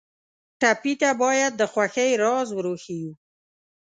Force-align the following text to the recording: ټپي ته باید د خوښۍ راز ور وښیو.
ټپي 0.59 0.93
ته 1.01 1.09
باید 1.21 1.51
د 1.57 1.61
خوښۍ 1.71 2.11
راز 2.23 2.47
ور 2.53 2.65
وښیو. 2.71 3.11